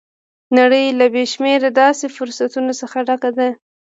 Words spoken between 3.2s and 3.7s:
ده